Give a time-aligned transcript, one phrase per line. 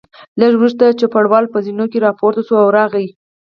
[0.39, 3.07] لږ وروسته چوپړوال په زینو کې راپورته شو او راغی.